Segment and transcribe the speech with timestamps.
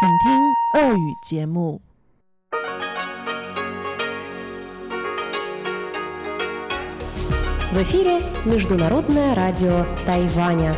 [0.00, 1.80] 请听俄语节目。
[7.72, 10.74] В эфире Международное радио Тайваня.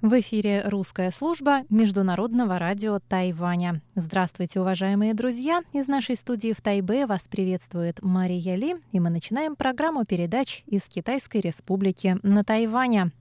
[0.00, 3.80] В эфире русская служба Международного радио Тайваня.
[3.94, 5.62] Здравствуйте, уважаемые друзья!
[5.72, 10.82] Из нашей студии в Тайбе вас приветствует Мария Ли, и мы начинаем программу передач из
[10.88, 13.12] Китайской Республики на Тайване.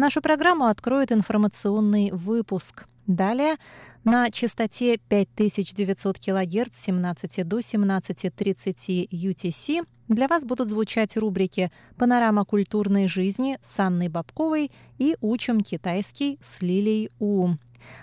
[0.00, 2.86] Нашу программу откроет информационный выпуск.
[3.06, 3.56] Далее
[4.02, 12.46] на частоте 5900 кГц с 17 до 17.30 UTC для вас будут звучать рубрики «Панорама
[12.46, 17.50] культурной жизни» с Анной Бабковой и «Учим китайский» с Лилией У.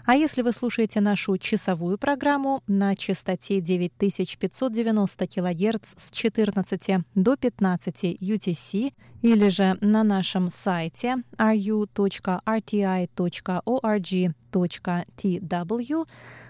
[0.06, 8.04] А если вы слушаете нашу часовую программу на частоте 9590 кГц с 14 до 15
[8.22, 12.48] UTC или же на нашем сайте ru.rti.org.tw,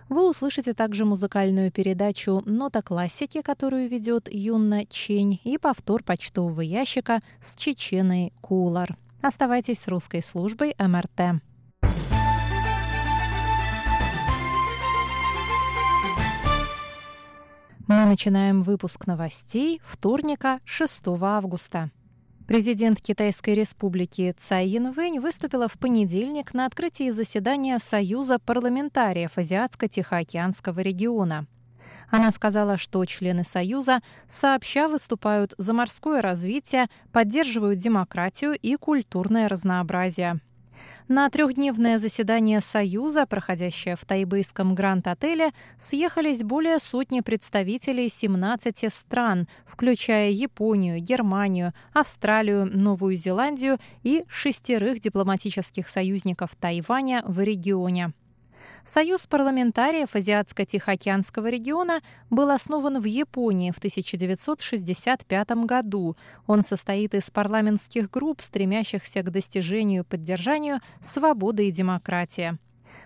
[0.10, 7.22] вы услышите также музыкальную передачу «Нота классики», которую ведет Юнна Чень, и повтор почтового ящика
[7.42, 8.98] с Чеченой Кулар.
[9.22, 11.42] Оставайтесь с русской службой МРТ.
[18.08, 21.92] Начинаем выпуск новостей вторника 6 августа.
[22.48, 31.48] Президент Китайской республики Цай Янвэнь выступила в понедельник на открытии заседания Союза парламентариев Азиатско-Тихоокеанского региона.
[32.10, 40.40] Она сказала, что члены Союза сообща выступают за морское развитие, поддерживают демократию и культурное разнообразие.
[41.08, 50.32] На трехдневное заседание Союза, проходящее в тайбэйском Гранд-отеле, съехались более сотни представителей 17 стран, включая
[50.32, 58.14] Японию, Германию, Австралию, Новую Зеландию и шестерых дипломатических союзников Тайваня в регионе.
[58.86, 66.16] Союз парламентариев Азиатско-Тихоокеанского региона был основан в Японии в 1965 году.
[66.46, 72.58] Он состоит из парламентских групп, стремящихся к достижению и поддержанию свободы и демократии.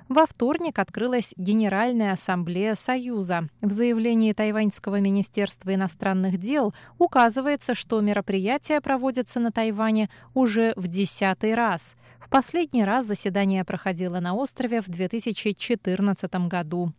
[0.09, 3.47] Во вторник открылась Генеральная ассамблея Союза.
[3.61, 11.55] В заявлении Тайваньского министерства иностранных дел указывается, что мероприятие проводится на Тайване уже в десятый
[11.55, 11.95] раз.
[12.19, 16.93] В последний раз заседание проходило на острове в 2014 году.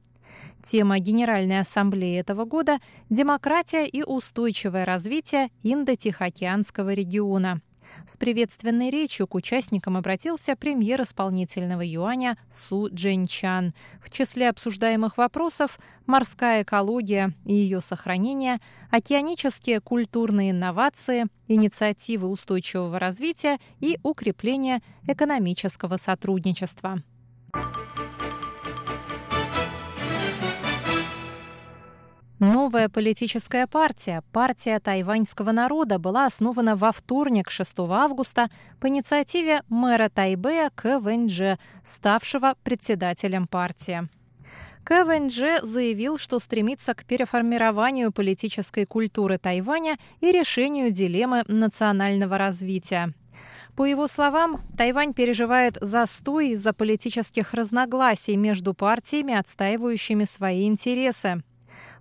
[0.62, 2.78] Тема Генеральной ассамблеи этого года–
[3.10, 7.60] демократия и устойчивое развитие Индо-Тихоокеанского региона.
[8.06, 13.74] С приветственной речью к участникам обратился премьер исполнительного юаня Су Дженчан.
[14.00, 18.60] В числе обсуждаемых вопросов– морская экология и ее сохранение,
[18.90, 27.02] океанические культурные инновации, инициативы устойчивого развития и укрепление экономического сотрудничества.
[32.62, 40.08] Новая политическая партия, партия тайваньского народа, была основана во вторник, 6 августа, по инициативе мэра
[40.08, 41.00] Тайбэя К.
[41.00, 44.08] Вэньдже, ставшего председателем партии.
[44.84, 45.04] К.
[45.04, 53.12] Вэньдже заявил, что стремится к переформированию политической культуры Тайваня и решению дилеммы национального развития.
[53.74, 61.42] По его словам, Тайвань переживает застой из-за политических разногласий между партиями, отстаивающими свои интересы.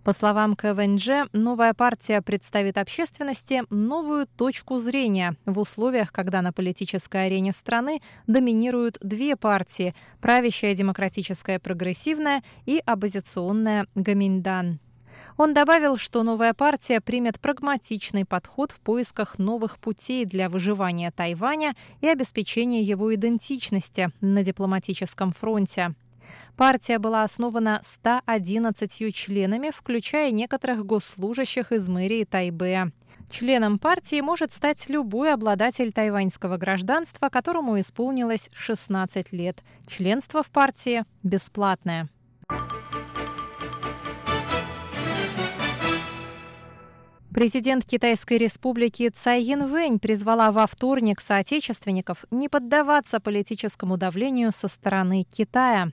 [0.03, 7.27] По словам КВНЖ, новая партия представит общественности новую точку зрения в условиях, когда на политической
[7.27, 14.79] арене страны доминируют две партии– правящая демократическая прогрессивная и оппозиционная Гаминьдан.
[15.37, 21.75] Он добавил, что новая партия примет прагматичный подход в поисках новых путей для выживания Тайваня
[21.99, 25.93] и обеспечения его идентичности на дипломатическом фронте.
[26.55, 32.91] Партия была основана 111 членами, включая некоторых госслужащих из мэрии Тайбэя.
[33.29, 39.63] Членом партии может стать любой обладатель тайваньского гражданства, которому исполнилось 16 лет.
[39.87, 42.09] Членство в партии бесплатное.
[47.33, 55.23] Президент Китайской республики Цай Янвэнь призвала во вторник соотечественников не поддаваться политическому давлению со стороны
[55.23, 55.91] Китая.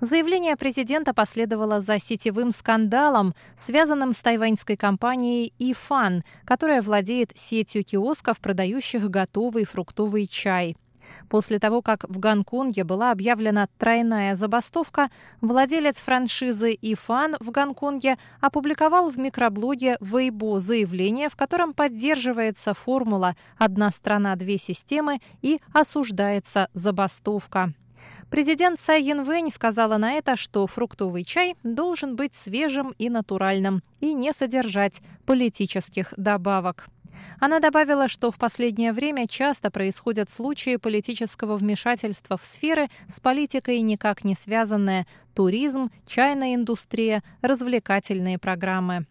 [0.00, 8.38] Заявление президента последовало за сетевым скандалом, связанным с тайваньской компанией «Ифан», которая владеет сетью киосков,
[8.40, 10.76] продающих готовый фруктовый чай.
[11.28, 15.10] После того, как в Гонконге была объявлена тройная забастовка,
[15.40, 23.90] владелец франшизы «Ифан» в Гонконге опубликовал в микроблоге Weibo заявление, в котором поддерживается формула «одна
[23.90, 27.72] страна, две системы» и осуждается забастовка.
[28.30, 34.14] Президент Цай Янвэнь сказала на это, что фруктовый чай должен быть свежим и натуральным и
[34.14, 36.88] не содержать политических добавок.
[37.38, 43.80] Она добавила, что в последнее время часто происходят случаи политического вмешательства в сферы с политикой
[43.80, 49.06] никак не связанные– туризм, чайная индустрия, развлекательные программы.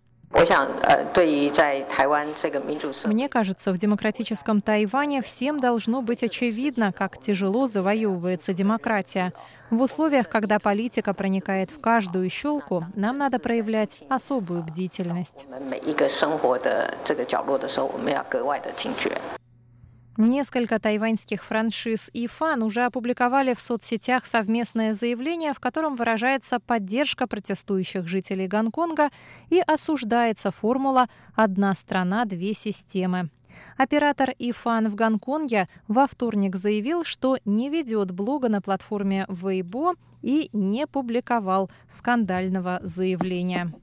[3.06, 9.32] Мне кажется, в демократическом Тайване всем должно быть очевидно, как тяжело завоевывается демократия.
[9.70, 15.46] В условиях, когда политика проникает в каждую щелку, нам надо проявлять особую бдительность.
[20.18, 27.26] Несколько тайваньских франшиз и фан уже опубликовали в соцсетях совместное заявление, в котором выражается поддержка
[27.26, 29.10] протестующих жителей Гонконга
[29.50, 33.30] и осуждается формула «одна страна, две системы».
[33.76, 40.50] Оператор Ифан в Гонконге во вторник заявил, что не ведет блога на платформе Weibo и
[40.54, 43.74] не публиковал скандального заявления.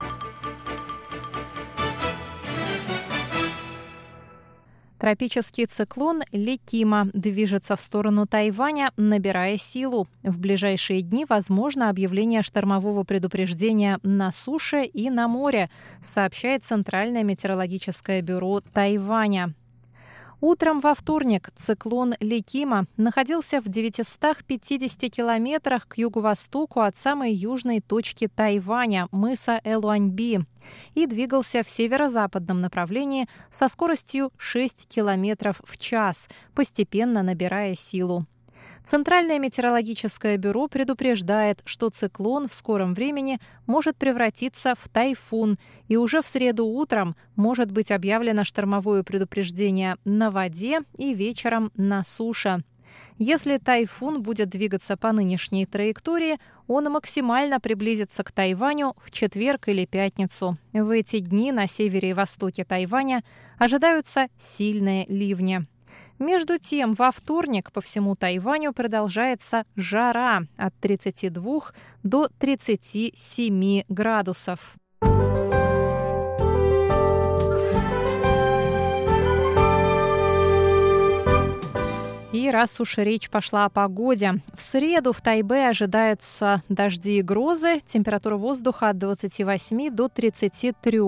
[5.01, 10.07] Тропический циклон Ликима движется в сторону Тайваня, набирая силу.
[10.23, 15.71] В ближайшие дни возможно объявление штормового предупреждения на суше и на море,
[16.03, 19.55] сообщает Центральное метеорологическое бюро Тайваня.
[20.41, 28.27] Утром во вторник циклон Ликима находился в 950 километрах к юго-востоку от самой южной точки
[28.27, 30.41] Тайваня, мыса Элуаньби,
[30.95, 38.25] и двигался в северо-западном направлении со скоростью 6 километров в час, постепенно набирая силу.
[38.85, 45.59] Центральное метеорологическое бюро предупреждает, что циклон в скором времени может превратиться в тайфун,
[45.89, 52.05] и уже в среду утром может быть объявлено штормовое предупреждение на воде и вечером на
[52.05, 52.61] суше.
[53.19, 59.85] Если тайфун будет двигаться по нынешней траектории, он максимально приблизится к Тайваню в четверг или
[59.85, 60.57] пятницу.
[60.73, 63.23] В эти дни на севере и востоке Тайваня
[63.59, 65.67] ожидаются сильные ливни.
[66.21, 71.61] Между тем, во вторник по всему Тайваню продолжается жара от 32
[72.03, 74.75] до 37 градусов.
[82.35, 87.81] И раз уж речь пошла о погоде, в среду в Тайбе ожидаются дожди и грозы,
[87.87, 91.01] температура воздуха от 28 до 33.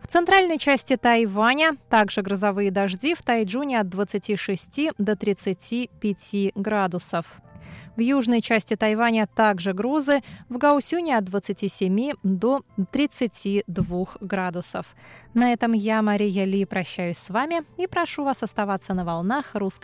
[0.00, 7.26] В центральной части Тайваня также грозовые дожди в Тайджуне от 26 до 35 градусов.
[7.96, 14.96] В южной части Тайваня также грозы, в Гаусюне от 27 до 32 градусов.
[15.32, 19.82] На этом я, Мария Ли, прощаюсь с вами и прошу вас оставаться на волнах русской